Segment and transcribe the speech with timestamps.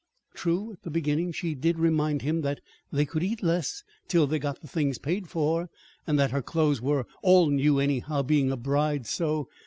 [0.33, 2.59] True, at the beginning she did remind him that
[2.91, 5.69] they could "eat less" till they "got the things paid for,"
[6.07, 9.47] and that her clothes were "all new, anyhow, being a bride, so!"